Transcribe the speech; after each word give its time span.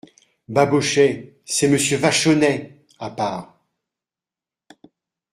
Babochet 0.49 1.37
C'est 1.45 1.67
Monsieur 1.67 1.95
Vachonnet! 1.95 2.83
à 2.97 3.11
part. 3.11 3.59